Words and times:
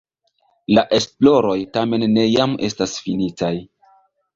La 0.75 0.83
esploroj 1.01 1.59
tamen 1.77 2.09
ne 2.17 2.27
jam 2.33 2.59
estas 2.73 3.01
finitaj. 3.07 3.57